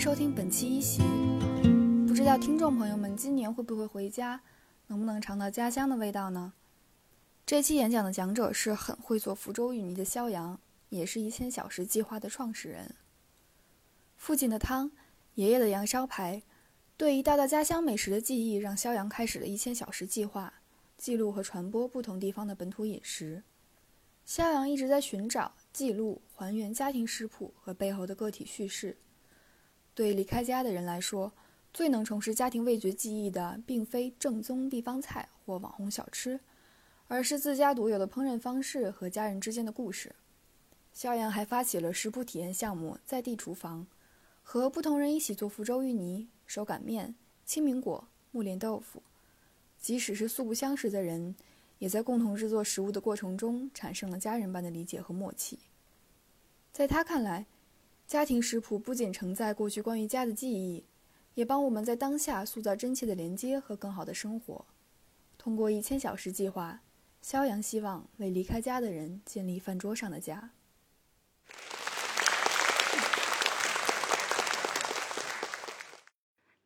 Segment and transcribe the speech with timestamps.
[0.00, 1.02] 收听本期一席。
[2.08, 4.40] 不知道听众朋友们今年会不会回家，
[4.86, 6.54] 能不能尝到家乡的味道呢？
[7.44, 12.94] 这期演讲的讲者是很会做福州芋泥的肖阳，也是一千小时计划的创始人。
[14.16, 14.90] 父亲的汤，
[15.34, 16.42] 爷爷的羊烧排，
[16.96, 20.54] 对一道道家乡美食的记忆，让肖阳开始了一千小时计划，
[20.96, 23.42] 记录和传播不同地方的本土饮食。
[24.24, 25.52] 肖阳一直在寻找。
[25.74, 28.96] 记录、还原家庭食谱和背后的个体叙事。
[30.00, 31.30] 对离开家的人来说，
[31.74, 36.40] 最能重拾家庭味觉记忆的，并非正宗地方菜或网红小吃，
[37.06, 40.14] 而是自家独有的烹饪方式和家人之间的故事。
[40.94, 43.86] 肖阳还发起了食谱体验项目“在地厨房”，
[44.42, 49.02] 和不同人一起做福州芋泥、手擀面、青苹果、木莲豆腐。
[49.78, 51.34] 即使是素不相识的人。
[51.78, 55.58] 也在共同制作食物的过程中产生了家人般的理解和默契。
[56.72, 57.46] 在他看来，
[58.10, 60.84] 家庭食谱不仅承载过去关于家的记忆，
[61.34, 64.66] 也帮我们在当下塑造真切的连接和更好的生活。
[65.38, 66.80] 通过一千小时计划，
[67.22, 70.50] 肖阳希望为离开家的人建立饭桌上的家。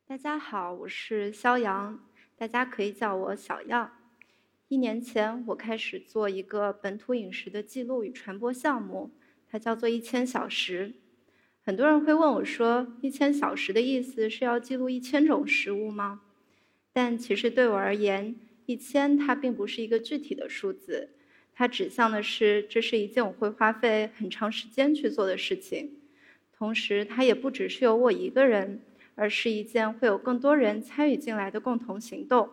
[0.07, 2.03] 大家好，我是肖阳，
[2.35, 3.91] 大家可以叫我小样。
[4.67, 9.11] 一年前，我开始做一个本土饮食的记录与传播项目，
[9.47, 10.95] 它叫做“一千小时”。
[11.65, 16.21] 很多人会问我说：“一千小时的意思是要记录一千种食物吗？”
[16.93, 18.35] 但其实对我而言，
[18.67, 21.09] 一千它并不是一个具体的数字，
[21.55, 25.93] 它指向的是这是一件我会花费很长时间去做的事情。
[26.55, 28.81] 同时，它也不只是由我一个人，
[29.15, 32.47] 而是一件会有更多人参与进来的共同行动。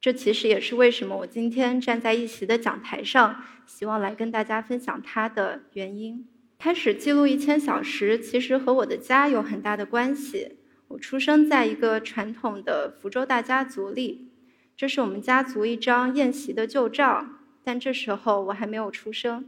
[0.00, 6.26] 这其实也是为什么我今天站在一席的讲台上，希望来跟大家分享它的原因。
[6.58, 10.56] 开始记录一千小时，其实和我的家有很大的关系。
[10.88, 14.30] 我出生在一个传统的福州大家族里，
[14.76, 17.26] 这是我们家族一张宴席的旧照，
[17.62, 19.46] 但这时候我还没有出生。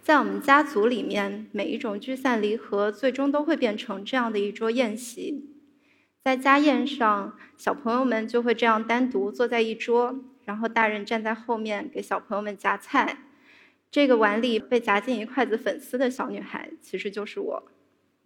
[0.00, 5.50] 在我们家族里面，每一种聚散离合，最终都会变成这样的一桌宴席。
[6.24, 13.18] 在家宴上，小朋友们就会这样单独坐在一桌，然后大人站在后面给小朋友们夹菜。
[13.90, 17.62] 这个碗里被夹进一筷子粉丝的小女孩，其实就是我。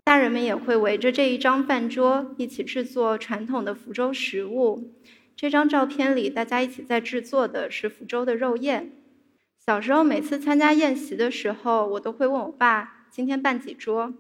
[0.05, 4.93] 大人们也会围着这一张饭桌一起制作传统的福州食物。
[5.37, 8.91] 这张照片里，大家一起在制作的是福州的肉宴。
[9.65, 14.13] 小时候，每次参加宴席的时候，我都会问我爸：“今天办几桌？”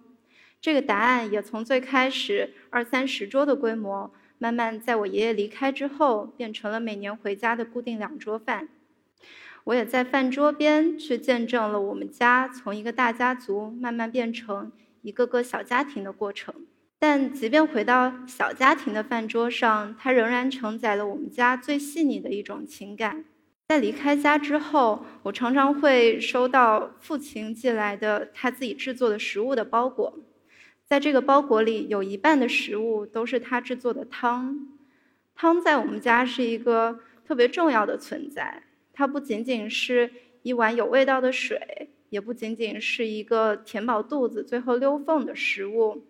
[0.62, 8.68] 这个答案也从最开始二三十桌的规模，慢慢在我爷爷离开之后，变成了每年回家的固定两桌饭。
[9.64, 16.54] 我也在饭桌边去见证了我们家从一个大家族慢慢变成一个个小家庭的过程。
[16.98, 23.24] 但即便回到小家庭的饭桌上，它仍然承载了我们家最细腻的一种情感。
[23.68, 30.18] 在离开家之后，我常常会收到父亲寄来的他自己制作的食物的包裹。
[30.84, 34.68] 在这个包裹里，有一半的食物都是他制作的汤。
[35.34, 38.62] 汤在我们家是一个特别重要的存在。
[38.92, 40.10] 它不仅仅是
[40.42, 46.04] 一碗有味道的水，也不仅仅是一个填饱肚子最后溜缝的食物。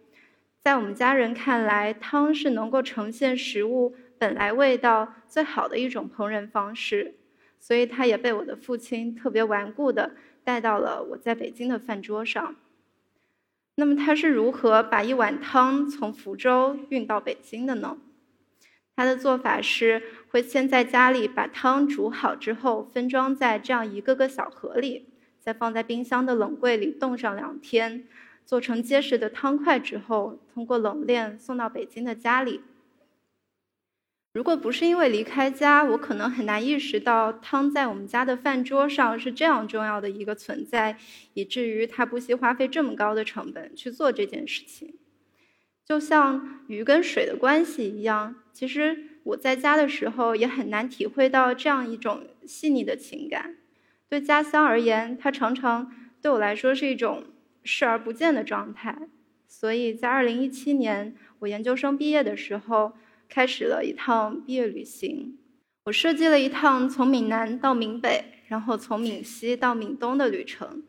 [0.63, 7.15] 在我们家人看来，汤是能够呈现食物本来味道最好的一种烹饪方式。
[7.59, 10.13] 所以，它也被我的父亲特别顽固地
[10.43, 12.57] 带到了我在北京的饭桌上。
[13.77, 17.97] 那么他是如何把一碗汤从福州运到北京的呢？
[18.95, 25.07] 他的做法是会先在家里把汤煮好之后，分装在这样一个个小盒里，
[25.41, 28.07] 再放在冰箱的冷柜里冻上两天，
[28.45, 32.61] 做成结实的汤块之后，通过冷链送到北京的家里。
[34.35, 40.97] 如果不是因为离开家，我可能很难意识到汤在我们家的饭桌上是这样重要的一个存在，
[41.35, 44.95] 以至于他不惜花费这么高的成本去做这件事情。
[45.93, 53.57] 就像鱼跟水的关系一样，其实我在家的时候也很难体会到这样一种细腻的情感。
[54.09, 55.93] 对家乡而言，它常常
[56.23, 57.25] 对我来说是一种
[57.63, 59.07] 视而不见的状态。
[59.47, 62.95] 所以在2017年我研究生毕业的时候。
[63.29, 65.39] 开始了一趟毕业旅行，
[65.85, 70.83] 我设计了一趟从闽南到闽北，然后从闽西到闽东的旅程。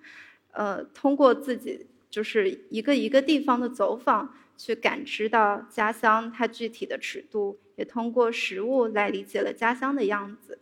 [0.52, 10.60] 呃，通过自己就是一个一个地方的走访，去感知到家乡它具体的尺度，也通过食物来理解了家乡的样子。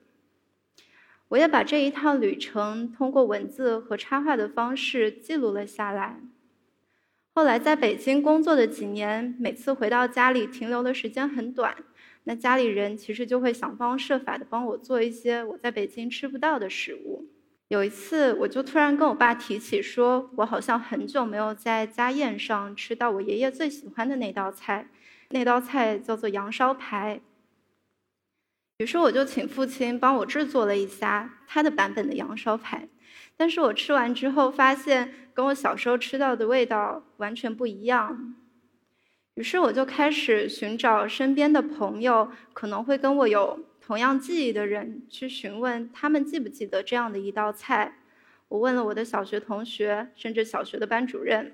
[1.30, 6.20] 我也把这一趟旅程通过文字和插画的方式记录了下来。
[7.34, 11.78] 后来在北京工作的几年，每次回到家里停留的时间很短，
[12.26, 17.30] 那家里人其实就会想方设法的帮我做一些我在北京吃不到的食物。
[17.72, 24.90] 有一次，我就突然跟我爸提起，说我好像很久没有在家宴上吃到我爷爷最喜欢的那道菜，
[25.30, 27.22] 那道菜叫做羊烧排。
[28.80, 32.90] 于是我就请父亲帮我制作了一下他的版本的羊烧排，
[33.38, 38.36] 但是我吃完之后发现跟我小时候吃到的味道完全不一样。
[39.36, 43.62] 于是我就开始寻找身边的朋友，可能会跟我有。
[43.92, 47.98] 同样记忆的人去询问他们记不记得这样的一道菜。
[48.48, 51.52] 我问了我的小学同学，甚至小学的班主任，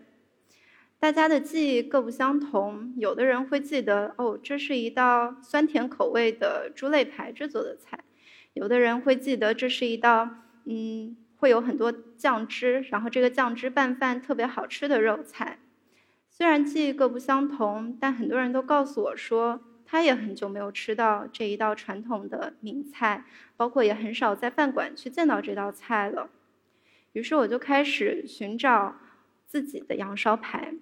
[1.00, 2.94] 大家的记忆各不相同。
[2.96, 7.98] 有的人会记得，哦，这是一道酸甜口味的猪肋排制作的菜；
[8.54, 10.30] 有的人会记得，这是一道
[10.66, 15.58] 嗯，会有很多酱汁，然后这个酱汁拌饭特别好吃的肉菜。
[16.30, 19.62] 虽然记忆各不相同，但很多人都告诉我说。
[19.90, 23.24] 他也很久没有吃到这一道传统的名菜，
[23.56, 26.30] 包括也很少在饭馆去见到这道菜了。
[27.14, 28.98] 于是我就开始寻找
[29.46, 30.74] 自己的羊烧排，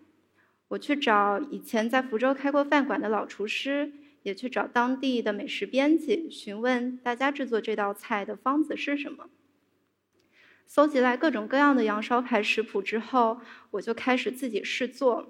[0.69, 3.93] 我去找以前在福州开过饭馆的老厨师，
[4.23, 9.29] 也去找当地的美食编辑，询问大家制作这道菜的方子是什么。
[10.65, 15.27] 搜集来各种各样的羊烧排食谱之后，我就开始自己试做，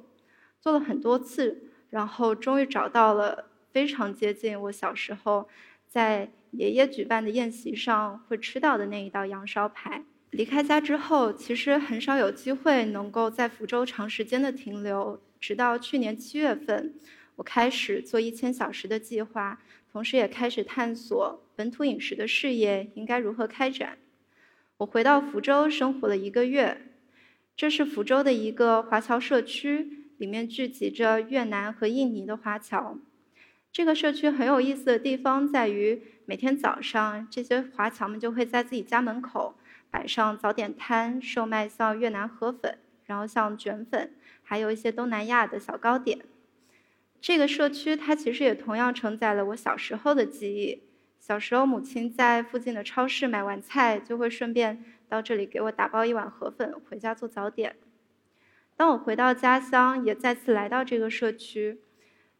[0.61, 3.49] 做了很多次，然后终于找到了。
[3.75, 5.49] 非常接近我小时候
[5.85, 10.01] 在爷爷举办的宴席上会吃到的那一道羊烧排。
[10.31, 15.21] 离开家之后，其实很少有机会能够在福州长时间的停留。
[15.41, 16.93] 直到去年七月份，
[17.35, 19.59] 我开始做一千小时的计划，
[19.91, 23.97] 同时也开始探索本土饮食的事业应该如何开展。
[24.77, 26.93] 我回到福州生活了一个月，
[27.57, 32.97] 这是福州的一个华侨社区，里面聚集着越南和印尼的华侨。
[33.75, 39.53] 这个社区很有意思的地方在于，每天早上这些华侨们就会在自己家门口
[39.91, 44.13] 摆上早点摊，售卖像越南河粉，然后像卷粉，
[44.43, 46.19] 还有一些东南亚的小糕点。
[47.19, 50.83] 这个社区它其实也同样承载了我小时候的记忆。
[51.19, 57.75] 小时候，母亲在附近的超市买完菜，就会顺便到这里给我打包一碗河粉回家做早点。
[58.77, 61.81] 当我回到家乡，也再次来到这个社区。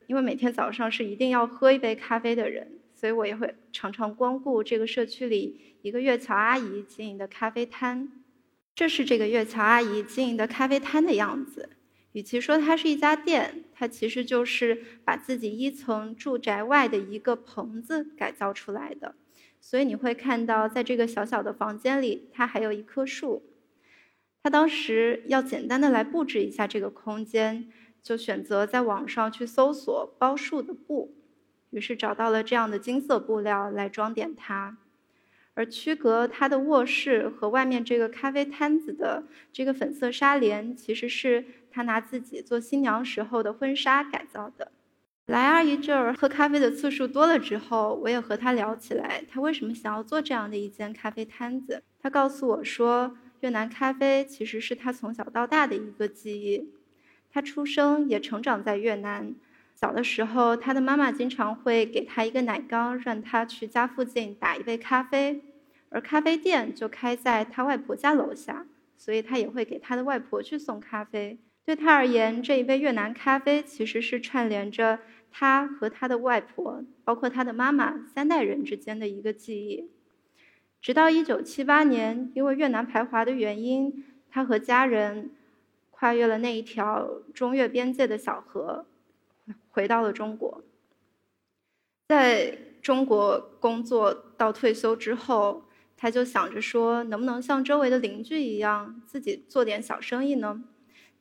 [0.07, 8.11] 因为每天早上是一定要喝一杯咖啡的人，所以我也会常常光顾这个社区里一个月桥阿姨经营的咖啡摊。
[8.73, 11.69] 这是这个月桥阿姨经营的咖啡摊的样子。
[12.11, 19.15] 与其说它是一家店，它其实就是把自己一层住宅外的一个棚子改造出来的。
[19.59, 23.43] 所以你会看到，在这个小小的房间里，它还有一棵树。
[24.43, 27.69] 他当时要简单的来布置一下这个空间。
[28.05, 31.15] 就选择在网上去搜索包树的布，
[31.71, 34.77] 于是找到了这样的金色布料来装点它。
[35.55, 44.71] 而区隔他的卧室和外面这个咖啡摊子的这个粉色纱帘，其实是他拿自己做新娘时候的婚纱改造的。
[45.25, 51.81] 来阿姨这儿喝咖啡的次数多了之后，我也和他聊起来，他为什么想要做这样的一间咖啡摊子？
[51.99, 56.69] 他告诉我说，越南咖啡其实是他从小到大的一个记忆。
[57.35, 59.35] 他出生也成长在越南，
[59.73, 65.41] 小的时候，他的妈妈经常会给他一个奶缸，让他去家附近打一杯咖啡，
[65.89, 68.65] 而咖啡店就开在他外婆家楼下，
[68.95, 71.37] 所以他也会给他的外婆去送咖啡。
[71.65, 74.99] 对他而言，这一杯越南咖啡其实是串联着
[75.29, 79.89] 他和他的外婆，包括他的妈妈三代人之间的一个记忆。
[80.81, 85.31] 直到一九七八年，因为越南排华的原因，他和家人。
[85.97, 88.85] 跨越了那一条中越边界的小河，
[89.69, 90.61] 回到了中国。
[92.09, 95.63] 在中国工作到退休之后，
[95.95, 100.61] 他就想着说，能不能像周围的邻居一样，自己做点小生意呢？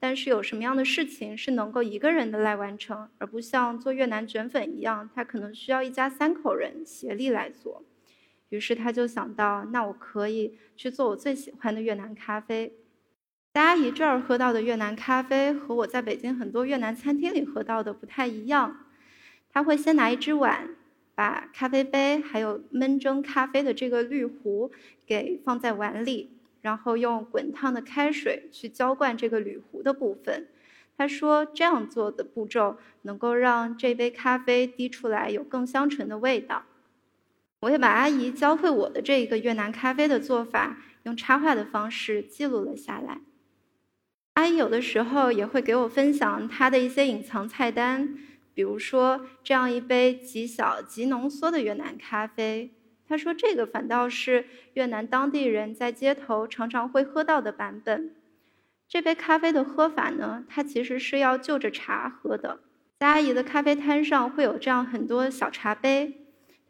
[0.01, 7.85] 但是有什么样的事情是能够一个人的来完成，而不像做越南卷粉一样，他可能需要一家三口人协力来做。
[8.49, 12.75] 于是他就想到，那我可以去做我最喜欢的越南咖啡。
[13.55, 18.85] 在阿姨这儿喝到的越南咖啡和我在北京很多越南餐厅里喝到的不太一样。
[19.53, 20.71] 他会先拿一只碗，
[21.15, 24.73] 把咖啡杯还有焖蒸咖啡的这个滤壶
[25.07, 26.31] 给放在碗里，
[26.63, 30.49] 然后用滚烫的开水去浇灌这个铝壶的部分。
[30.99, 36.65] 他说这样做的步骤能够让这杯咖啡滴出来有更香醇的味道。
[37.61, 43.21] 我也把阿姨教会我的这一个越南咖啡的做法，用插画的方式记录了下来。
[44.45, 48.15] 阿阿姨有的时候也会给我分享他的一些隐藏菜单，
[48.53, 52.71] 比如说这样一杯极小极浓缩的越南咖啡。
[53.09, 58.15] 他说这个反倒是越南当地人在街头常常会喝到的版本。
[58.87, 62.61] 这杯咖啡的喝法呢，它其实是要就着茶喝的。
[62.99, 66.21] 在阿姨的咖啡摊上会有这样很多小茶杯。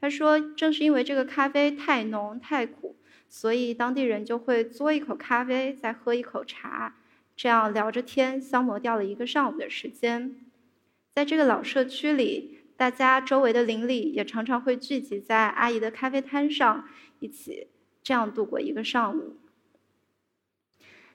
[0.01, 2.95] 他说，正是因为这个咖啡太浓太苦，
[3.29, 6.95] 所以当地人就会嘬一口咖啡，再喝一口茶，
[7.37, 10.37] 这样聊着天，消磨掉了一个上午的时间。
[11.15, 16.89] 在这个老社区里，大家周围的邻里也常常会聚集在阿姨的咖啡摊上，
[17.21, 17.69] 一起
[18.03, 19.37] 这样度过一个上午。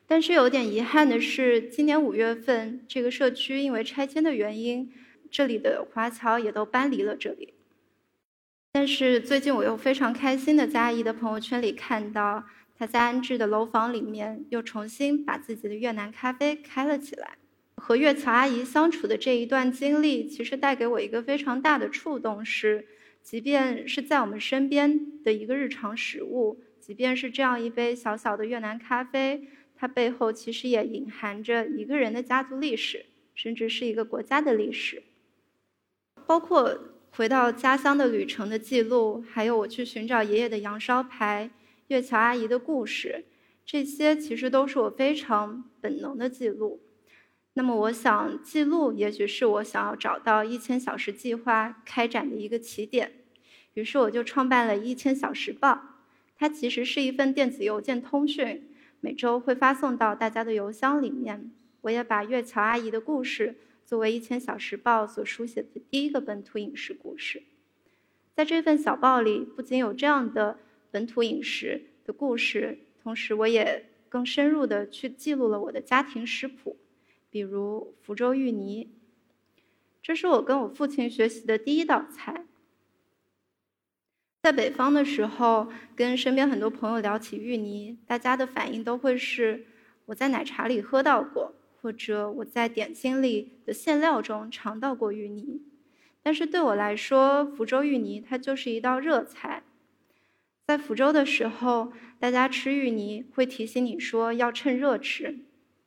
[0.07, 4.91] 但是有点遗憾的是，今年五月份，这个社区因为拆迁的原因，
[5.29, 7.53] 这里的华侨也都搬离了这里。
[8.71, 12.45] 但是最近我又非常开心的在阿姨的朋友圈里看到，
[12.79, 17.37] 他在安置的楼房里面又重新把自己的越南咖啡开了起来。
[17.75, 22.87] 和月桥阿姨相处的这一段经历，其实带给我一个非常大的触动，是，
[23.21, 29.49] 即便是在我们身边的一个日常食物，即便是这样一杯小小的越南咖啡。
[29.75, 33.05] 它背后其实也隐含着一个人的家族历史，
[33.35, 35.03] 甚至是一个国家的历史。
[36.25, 36.79] 包括
[37.11, 41.49] 回到家乡的旅程的记录，还有我去寻找爷爷的羊烧牌、
[41.89, 43.25] 月桥阿姨的故事，
[43.65, 46.81] 这些其实都是我非常本能的记录。
[47.53, 53.11] 那么，我想记录，也许是我想要找到一千小时计划开展的一个起点。
[53.73, 55.81] 于是，我就创办了一千小时报，
[56.37, 58.69] 它其实是一份电子邮件通讯。
[59.01, 61.51] 每周会发送到大家的邮箱里面。
[61.81, 67.41] 我也把月桥阿姨的故事作为《一千小时报》所书写的第一个本土影视故事。
[68.35, 70.59] 在这份小报里，不仅有这样的
[70.91, 76.77] 本土饮食的故事，同时我也更深入的去记录了我的家庭食谱，
[77.29, 78.89] 比如福州芋泥，
[80.01, 82.45] 这是我跟我父亲学习的第一道菜。
[84.41, 89.67] 在北方的时候，跟身边很多朋友聊起芋泥，大家的反应都会是
[90.05, 95.61] 我在奶茶里喝到过，或者我在点心里的馅料中尝到过芋泥。
[96.23, 99.63] 但是对我来说，福州芋泥它就是一道热菜。
[100.69, 105.39] 在福州的时候，大家吃芋泥会提醒你说要趁热吃，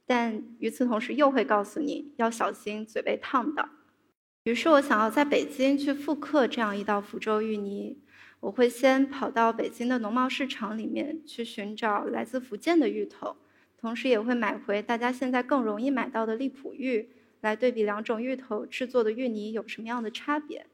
[0.04, 3.68] 但与此同时又会告诉你要小心嘴被烫到。
[4.42, 7.96] 于是我想要在北京去复刻这样一道福州芋泥。
[8.40, 13.36] 我会先跑到北京的农贸市场里面去寻找来自福建的芋头，
[13.80, 17.08] 同时也会买回大家现在更容易买到的荔浦芋，
[17.40, 20.66] 来对比两种芋头制作的芋泥有什么样的差别。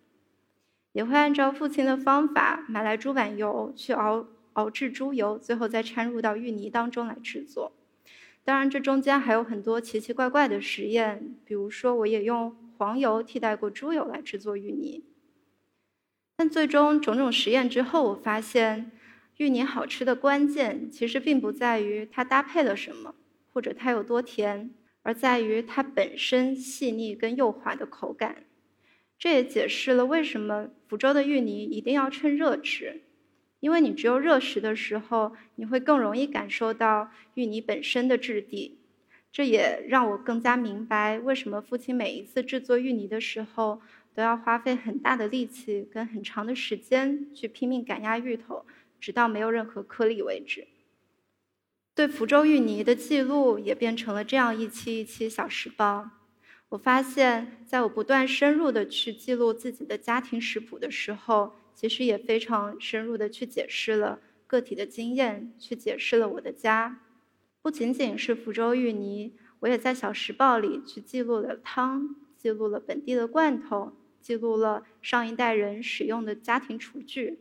[0.99, 7.71] 也会按照父亲的方法买来猪板油去熬熬制猪油，最后再掺入到芋泥当中来制作。
[8.43, 15.05] 当然，这中间还有很多奇奇怪怪的实验，比如说我也用黄油替代过猪油来制作芋泥。
[16.37, 18.91] 但最终种种实验之后，我发现
[19.37, 23.15] 芋泥好吃的关键其实并不在于它搭配了什么，
[23.53, 28.43] 或者它有多甜，而在于它本身细腻跟幼滑的口感。
[29.19, 33.03] 这也解释了为什么福州的芋泥一定要趁热吃，
[33.61, 38.79] 因为你只有热食的时候，你会更容易感受到芋泥本身的质地。
[39.31, 43.83] 这也让我更加明白为什么父亲每一次制作芋泥的时候。
[44.15, 48.67] 都要花费很大的力气跟很长的时间去拼命赶压芋头，
[48.99, 50.67] 直到没有任何颗粒为止。
[51.95, 56.11] 对福州芋泥的记录也变成了这样一期一期小食报。
[56.71, 67.01] 我发现，在我不断深入的去记录自己的家庭食谱的时候，其实也非常深入的去解释了个体的经验，去解释了我的家。
[67.63, 73.93] 不仅仅是福州芋泥，我也在小时报里去记录了汤，记录了本地的罐头。
[74.21, 77.39] 记录了上一代人使用的家庭厨具，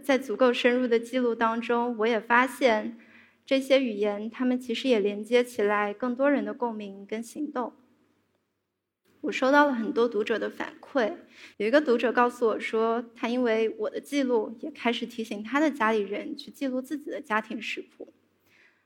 [0.00, 2.96] 在足够深入的记录当中，我也发现
[3.44, 7.74] 这些语言，它们其实也连接起来更多人的共鸣跟行动。
[9.22, 11.14] 我收到了很多读者的反馈，
[11.58, 18.12] 有一个读者告诉我说，他因为我的记录，也开始提醒他的家里人去记录自己的家庭食谱。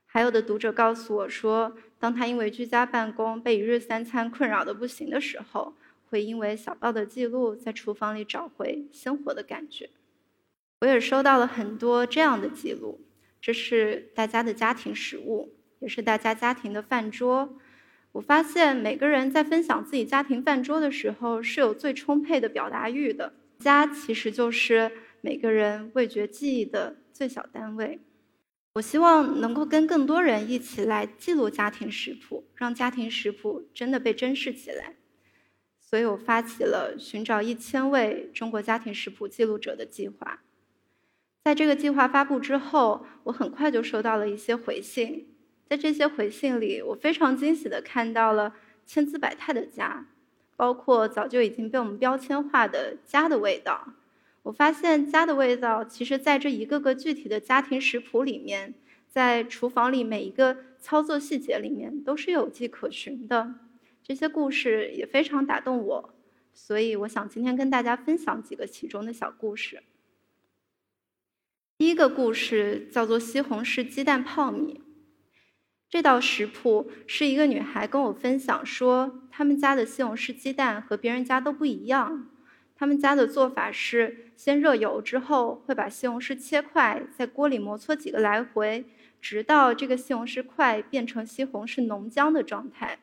[0.06, 5.74] 还有的读者告诉我说，当他因为居家办公被一日三餐困扰的不行的时候。
[6.10, 9.90] 会因为小报的记录，在厨房里找回生活的感觉。
[10.80, 13.00] 我也收到了很多这样的记录，
[13.40, 17.58] 这是大家的家庭食物，也是大家家庭的饭桌。
[18.14, 23.34] 我发现每个人在分享自己家庭饭桌的时候，是有最充沛的表达欲的。
[23.58, 27.98] 家其实就是每个人味觉记忆的最小单位。
[28.74, 34.94] 我希望能够跟更多人一起来记录家庭食谱，让家庭食谱真的被珍视起来。
[35.80, 40.42] 所以我发起了寻找一千位中国家庭食谱记录者的计划。
[41.42, 45.33] 在这个计划发布之后，我很快就收到了一些回信。
[45.68, 48.54] 在这些回信里，我非常惊喜地看到了
[48.86, 50.06] 千姿百态的家，
[50.56, 53.94] 包括早就已经被我们标签化的家的味道。
[54.42, 58.74] 我发现家的味道，其实在这一个个具体的家庭食谱里面，
[59.08, 63.54] 在厨房里每一个操作细节里面都是有迹可循的。
[64.02, 66.14] 这些故事也非常打动我，
[66.52, 69.82] 所以我想今天跟大家分享几个其中的小故事。
[71.78, 74.83] 第一个故事叫做西红柿鸡蛋泡米。
[75.94, 82.26] 这道食谱是一个女孩跟我分享说，他们家的西红柿鸡蛋和别人家都不一样。
[82.74, 88.84] 他们家的做法是先热油，之后会把西红柿切块，在锅里摩搓几个来回，
[89.20, 92.98] 直到这个西红柿块变成西红柿浓浆的状态，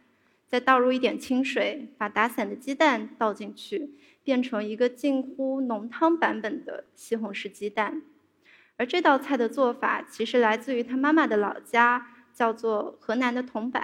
[0.45, 8.01] 再倒入一点清水，把打散的鸡蛋倒进去，变成一个近乎浓汤版本的西红柿鸡蛋。
[8.75, 13.82] 而这道菜的做法其实来自于他妈妈的老家，叫做河南的桐柏。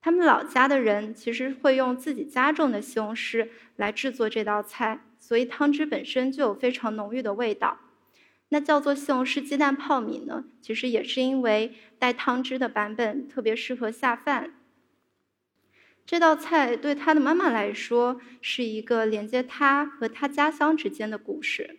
[0.00, 7.78] 他们老家的人其实会用自己家种的西红柿来制作这道菜，所以汤汁本身就有非常浓郁的味道。
[8.48, 14.54] 那叫做西红柿鸡蛋泡米呢，其实也是因为带汤汁的版本特别适合下饭。
[16.06, 21.78] 这道菜对他的妈妈来说是一个连接他和他家乡之间的故事，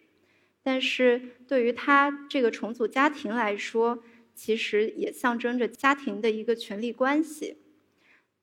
[0.63, 4.01] 但是对于他这个重组家庭来说，
[4.43, 7.57] 其实也象征着家庭的一个权力关系。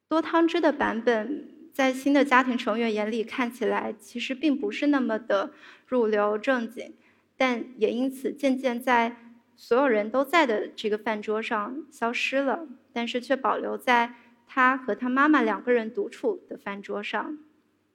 [0.08, 5.52] 多汤汁的版本，在新的家庭成员眼里看起来其实并不是那么的
[5.88, 6.94] 入流正经，
[7.36, 9.16] 但也因此渐渐在
[9.56, 14.14] 所有人都在的这个饭桌上消失了，但是却保留在
[14.46, 17.36] 他和他妈妈两个人独处的饭桌上。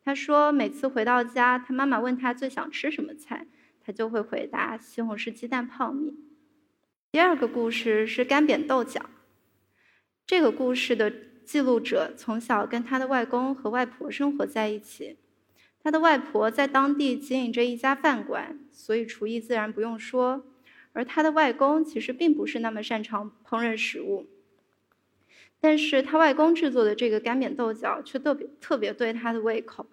[0.04, 3.48] 他说，每次回到家，他妈妈问他最想吃什么菜，
[3.82, 6.13] 他就会回答西红柿鸡蛋泡米。
[7.13, 8.99] 第二个故事是干煸豆角，
[10.26, 11.13] 这个故事的。
[11.45, 15.17] 记录者从小跟他的外公和外婆生活在一起，
[15.84, 20.43] 他的外婆在当地经营着一家饭馆，所以厨艺自然不用说。
[20.93, 24.26] 而他的外公其实并不是那么擅长烹饪食物，
[25.60, 29.86] 但是他外公制作的这个干煸豆角却特别特别对他的胃口。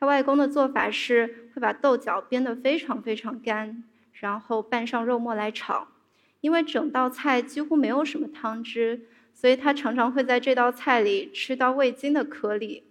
[0.00, 5.88] 他外公的做法是会把豆角煸得非常非常干，然后拌上肉末来炒，
[6.40, 9.06] 因为整道菜几乎没有什么汤汁。
[9.40, 12.82] 所以他常常会在这道菜里吃到味精的颗粒。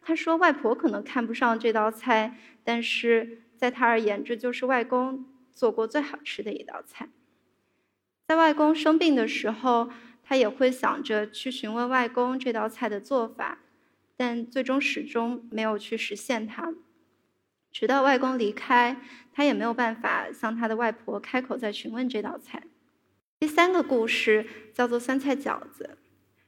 [0.00, 7.08] 他说，外婆可能看不上这道菜，但是在他而言，这就是外公做过最好吃的一道菜。
[8.28, 9.90] 在外公生病的时候，
[10.22, 13.58] 他也会想着去询问外公这道菜的做法，
[14.16, 16.72] 但最终始终没有去实现它。
[17.72, 19.00] 直到外公离开，
[19.32, 22.62] 他也没有办法向他的外婆开口再询问这道菜。
[23.40, 25.98] 第三个故事叫做酸菜饺子，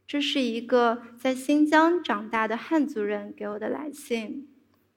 [0.07, 4.49] 这是一个在新疆长大的汉族人给我的来信。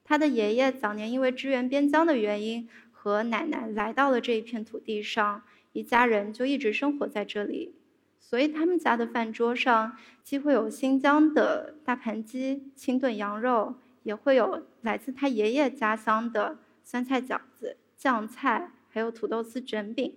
[0.04, 7.76] 他的爷爷早年因为支援边疆的原因，和奶奶来到了这一片土地上，一家人就一直生活在这里。
[8.20, 20.14] 所以他们家的饭桌上既会有新疆的大盘鸡、清炖羊肉，也会有来自他爷爷家乡的酸菜饺子、酱菜，还有土豆丝卷饼。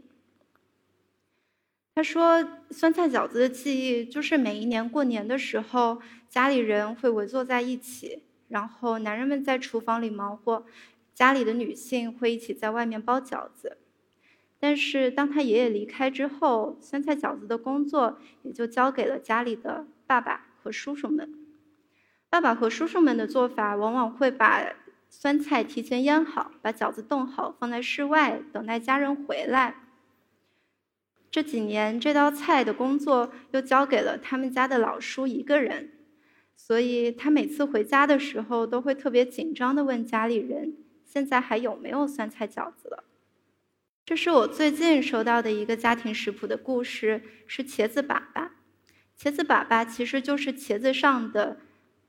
[1.95, 10.67] 他说：“酸菜饺子的记忆就是每一年过年的时候，家里人会围坐在一起，然后男人们在厨房里忙活，
[11.15, 13.79] 家里的女性会一起在外面包饺子。
[14.59, 21.46] 但是当他爷爷离开之后，酸菜饺子的工作也就交给了家里的爸爸和叔叔们。
[22.29, 24.75] 爸爸和叔叔们的做法往往会把
[25.09, 29.77] 酸菜提前腌好，把饺子冻好，放在室外等待家人回来。”
[31.31, 35.93] 这几年，这道菜的工作又交给了他们家的老叔一个人，
[36.57, 43.05] 所以他每次回家的时候都会特别紧张地问家里人：“现在还有没有酸菜饺子了？”
[44.07, 48.49] 这是我最近收到的一个家庭食谱的故事，是茄子粑粑。
[49.19, 51.59] 茄子粑粑其实就是茄子上的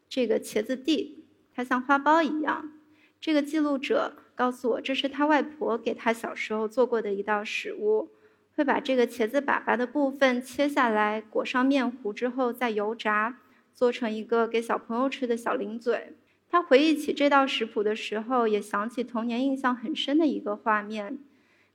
[0.10, 2.72] 这个茄子蒂，它像花苞一样。
[3.20, 8.12] 这个记录者告诉我，这是他外婆给他小时候做过的一道食物。
[8.56, 13.38] 会把这个茄子粑粑的部分切下来，裹上面糊之后再油炸，
[13.72, 16.14] 做成一个给小朋友吃的小零嘴。
[16.50, 21.20] 他回忆起这道食谱的时候，也想起童年印象很深的一个画面，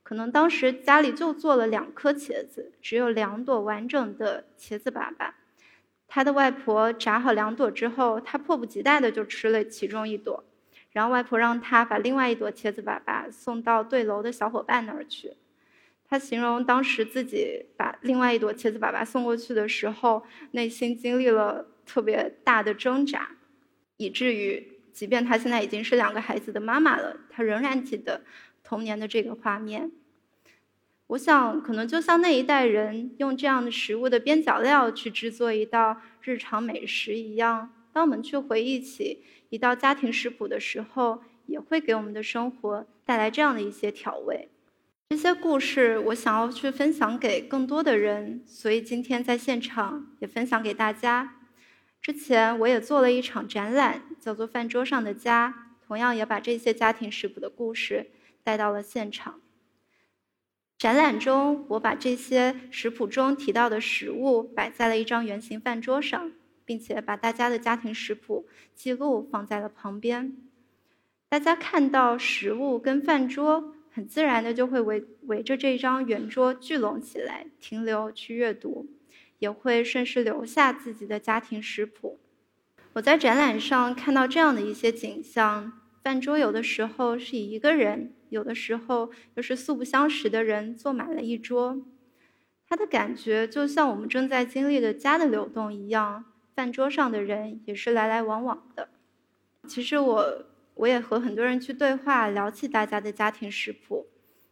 [0.02, 5.30] 可能当时家里就做了两颗茄子，只有两朵完整的茄子粑粑。
[6.14, 10.44] 他的外婆炸好两朵之后，他迫不及待的就吃了其中一朵，
[10.90, 15.32] 然后外婆让他把另外一朵茄子粑粑送到对楼的小伙伴那儿去。
[16.06, 23.30] 他形容当时自己把另外一朵茄子粑粑送过去的时候，内心经历了特别大的挣扎，
[23.96, 28.20] 以至于即便他现在已经是两个孩子的妈妈了，他仍然记得
[28.62, 29.90] 童年的这个画面。
[31.12, 44.48] 我想，可能就像那一代人用这样的食物的边角料去制作一道日常美食一样，当我们去回忆起一道家庭食谱的时候，也会给我们的生活带来这样的一些调味。
[45.10, 51.34] 这些故事，我想要去分享给更多的人，所以今天在现场也分享给大家。
[52.00, 58.06] 之前我也做了一场展览，叫做《饭桌上的家》，同样也把这些家庭食谱的故事
[58.42, 59.41] 带到了现场。
[60.82, 66.32] 展览中，我把这些食谱中提到的食物摆在了一张圆形饭桌上，
[66.64, 70.36] 并且把大家的家庭食谱记录放在了旁边。
[71.28, 78.88] 大家看到食物跟饭桌，很自然的就会围围着这张圆桌聚拢起来，停留去阅读，
[79.38, 82.18] 也会顺势留下自己的家庭食谱。
[82.94, 88.14] 我在展览上看到这样的一些景象：饭桌有的时候是以一个人。
[88.32, 91.80] 有的时候，又是素不相识的人坐满了一桌，
[92.66, 96.24] 他的感觉就像我们正在经历的家的流动一样。
[96.54, 98.88] 饭桌上的人也是来来往往的。
[99.66, 104.06] 其实我我也和很多人去对话，聊起大家的家庭食谱，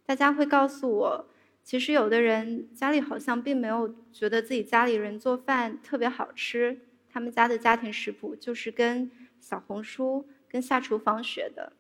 [0.06, 1.26] 大家会告诉我，
[1.62, 11.74] 其实有的人家里好像并没有觉得自己家里人做饭特别好吃，他们家的家庭食谱就是跟小红书、跟下厨房学的。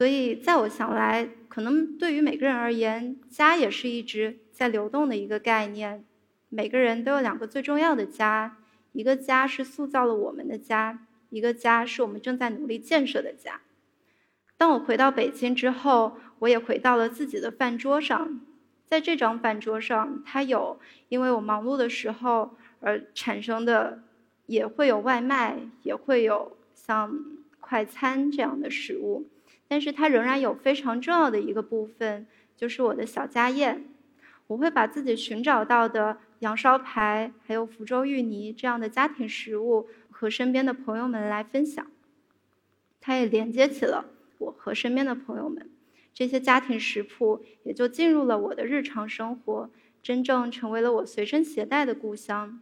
[0.00, 6.06] 所以，在我想来，可能对于每个人而言，家也是一直在流动的一个概念。
[6.48, 8.56] 每个人都有两个最重要的家，
[8.92, 13.60] 一个家是塑造了我们的家，一个家是我们正在努力建设的家。
[14.56, 18.40] 当我回到北京之后，我也回到了自己的饭桌上，
[18.86, 24.02] 在这张饭桌上，它有因为我忙碌的时候而产生的，
[24.46, 27.22] 也会有外卖，也会有像
[27.60, 29.28] 快餐这样的食物。
[29.70, 33.84] 但是它仍然有非常重要的一个部分，就是我的小家宴。
[34.48, 41.86] 我会把自己寻找到的羊烧排，还有福州芋泥这样的家庭食物和身边的朋友们来分享。
[43.00, 44.06] 它也连接起了
[44.38, 45.70] 我和身边的朋友们，
[46.12, 49.70] 这些家庭食谱也就进入了我的日常生活，
[50.02, 52.60] 真正成为了我随身携带的故乡。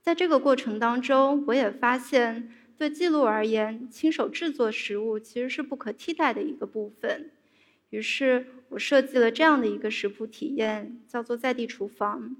[0.00, 2.50] 在这个过程当中，我也发现。
[2.78, 7.32] 对记录而言，亲手制作食物其实是不可替代的一个部分。
[7.90, 12.36] 于是我设计了这样的一个食谱体验，叫做在地厨房。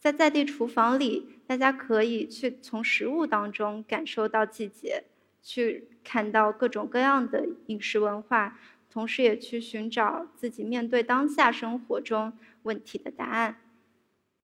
[0.00, 5.04] 在在地厨房里，大家可以去从食物当中感受到季节，
[5.40, 8.58] 去看到各种各样的饮食文化，
[8.90, 12.32] 同时也去寻找自己面对当下生活中
[12.64, 13.58] 问题的答案。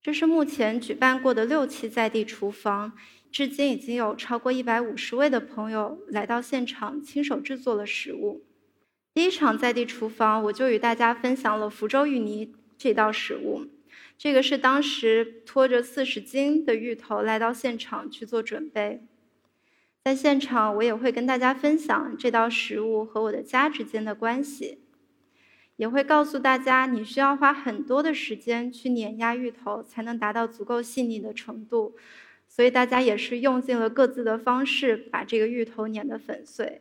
[0.03, 2.93] 这是目前举办过的六期在地厨房。
[3.31, 8.43] 至今已经有超过一百五十位的朋友来到现场，亲手制作了食物。
[9.13, 13.67] 第一场在地厨房，我就与大家分享了福州芋泥这道食物。
[14.17, 19.03] 这个是当时拖着四十斤的芋头来到现场去做准备。
[20.05, 24.79] 在现场，我也会跟大家分享这道食物和我的家之间的关系，
[25.79, 31.95] 也会告诉大家，你需要花很多的时间去碾压芋头，才能达到足够细腻的程度。
[32.49, 36.81] 所以大家也是用尽了各自的方式，把这个芋头碾得粉碎。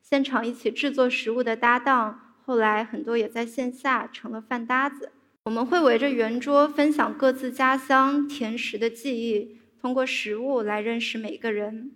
[0.00, 5.12] 现场一起制作食物的搭档，后来很多也在线下成了饭搭子。
[5.44, 11.92] 我们会围着圆桌分享各自家乡甜食的记忆，通过食物来认识每个人。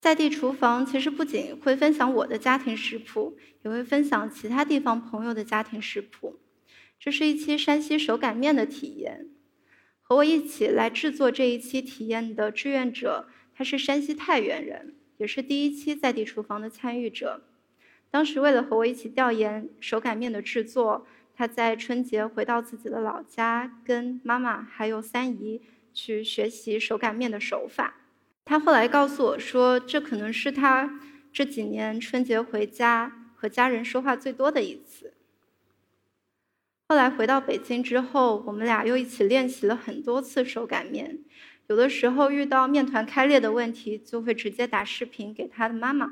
[0.00, 6.40] 在地厨房其实不仅会分享我的家庭食谱，也会分享其他地方朋友的家庭食谱。
[6.98, 9.28] 这是一期山西手擀面的体验。
[10.00, 17.42] 和我一起来制作这一期体验的志愿者，他是山西太原人，也是第一期在地厨房的参与者。
[18.10, 25.60] 当时为了和我一起调研手擀面的制作，他在春节回到自己的老家，跟妈妈还有三姨
[25.92, 27.99] 去学习手擀面的手法。
[28.50, 30.98] 他后来告诉我说，这可能是他
[31.32, 35.14] 这几年春节回家和家人说话最多的一次。
[36.88, 41.20] 后来回到北京之后，我们俩又一起练习了很多次手擀面。
[41.68, 46.10] 有的时候遇到面团开裂的问题，就会直接打视频给他的妈妈，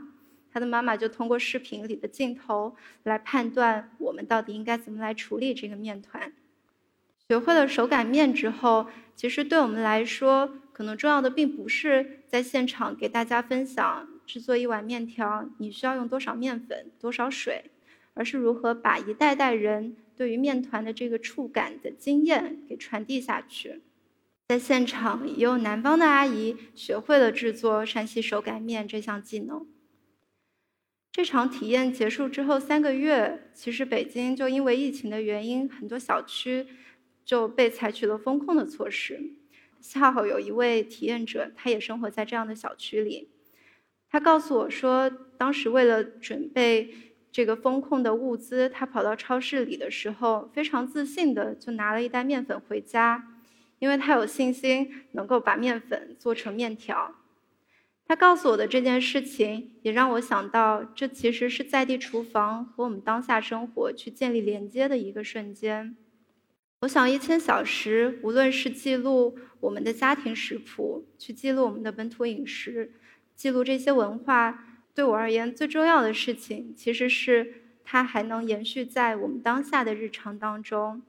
[0.53, 6.33] 他的妈妈就通过视频里的镜头来判断我们到底应该怎么来处理这个面团。
[7.29, 17.64] 学会了手擀面之后，其实对我们来说，可能重要的并不是在现场给大家分享制作一碗面条你需要用多少面粉、多少水，
[18.14, 23.81] 而是如何把一代代人对于面团的这个触感的经验给传递下去。
[24.47, 29.67] 在现场，也有南方的阿姨学会了制作山西手擀面这项技能。
[31.11, 36.69] 这场体验结束之后三个月，其实北京就因为疫情的原因，很多小区
[37.25, 39.38] 就被采取了封控的措施。
[39.81, 43.29] 恰好有一位体验者，他也生活在这样的小区里，
[44.11, 46.95] 他告诉我说，当时为了准备
[47.31, 53.35] 这个封控的物资，他跑到超市里的时候，非常自信的就拿了一袋面粉回家。
[53.81, 57.14] 因为他有信心能够把面粉做成面条，
[58.09, 65.97] 他告诉我的这件事情也让我想到，这其实是在地厨房和我们当下生活去建立连接的一个瞬间。
[66.83, 72.93] 我想，一千小时，无论是记录我们的家庭食谱，去记录我们的本土饮食，
[73.35, 74.64] 记录这些文化，
[74.95, 81.03] 对我而言最重要的事情，其实是它还能延续在我们当下的日常当中。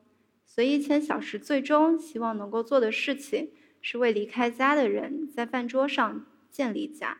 [0.43, 7.19] 所以，一千小时最终希望能够做的事情，是为离开家的人在饭桌上建立家。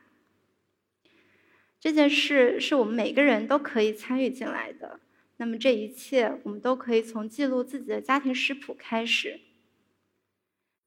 [1.78, 4.98] 这件事是我们每个人都可以参与进来的。
[5.40, 9.40] 那么，这一切我们都可以从记录自己的家庭食谱开始。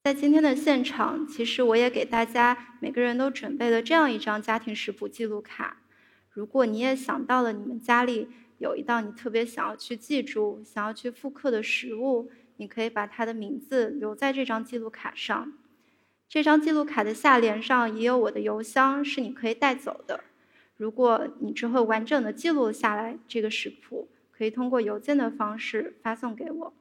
[0.04, 5.82] 在今天的现场，其实我也给大家每个人都准备了这样一张家庭食谱记录卡。
[6.30, 8.28] 如果你也想到了你们家里，
[8.60, 15.52] 有一道你特别想要去记住、想要去复刻的食物，你可以把它的名字留在这张记录卡上。
[16.30, 20.24] 这张记录卡的下联上也有我的邮箱，是你可以带走的。
[20.78, 24.10] 如果你之后完整的记录下来这个食谱，
[24.44, 26.74] 可以通过邮件的方式发送给我。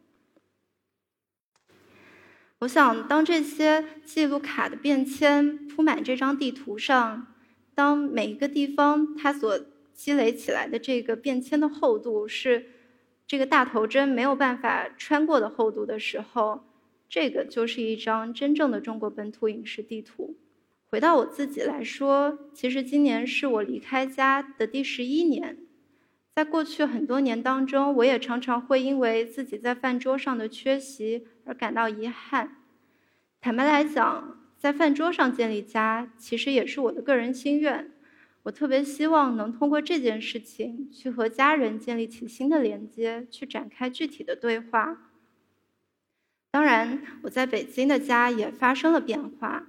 [2.58, 7.28] 我想，当这些记录卡的便签铺满这张地图上，
[7.72, 9.60] 当每一个地方它所
[9.94, 12.66] 积累起来的这个便签的厚度是
[13.28, 16.64] 这个大头针没有办法穿过的厚度的时候，
[17.08, 20.34] 这个就是一张真正的中国本土饮食地图。
[20.90, 25.58] 回到我自己来说，其实今年是我离开家的第十一年，
[26.34, 32.56] 在过去很多年当中，我也常常会因为自己在饭桌上的缺席而感到遗憾。
[33.40, 37.90] 坦白来讲，在饭桌上建立家，其实也是我的个人心愿。
[38.44, 45.10] 我特别希望能通过这件事情去和家人建立起新的连接，去展开具体的对话。
[46.50, 49.66] 当然，我在北京的家也发生了变化。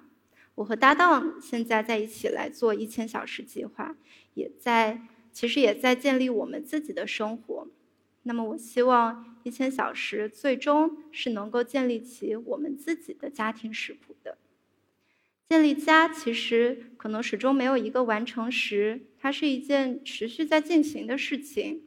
[0.56, 3.96] 我和搭档现在在一起来做一千小时计划，
[4.34, 5.02] 也在
[5.34, 7.68] 其实也在建立我们自己的生活。
[8.26, 14.38] 那么，我希望一千小时最终是能够建立起我们自己的家庭食谱的。
[15.50, 21.84] 建立家其实可能始终没有一个完成时，它是一件持续在进行的事情。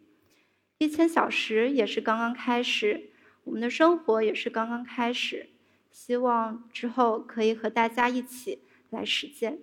[0.79, 3.11] 一千小时也是刚刚开始，
[3.45, 5.49] 我们的生活也是刚刚开始。
[5.91, 9.61] 希望之后可以和大家一起来实践，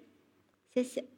[0.73, 1.12] 谢谢。